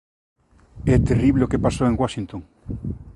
É 0.93 0.97
terrible 1.09 1.45
o 1.45 1.51
que 1.51 1.63
pasou 1.65 1.85
en 1.87 1.97
Washington. 2.01 2.41